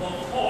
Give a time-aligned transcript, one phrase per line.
[0.00, 0.49] 往后。